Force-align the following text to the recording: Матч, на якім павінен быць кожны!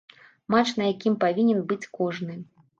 Матч, 0.53 0.71
на 0.79 0.87
якім 0.93 1.19
павінен 1.25 1.63
быць 1.71 1.83
кожны! 2.01 2.43